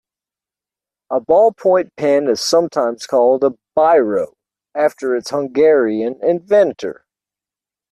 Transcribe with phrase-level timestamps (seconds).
[1.11, 4.33] A ballpoint pen is sometimes called a Biro,
[4.75, 7.05] after its Hungarian inventor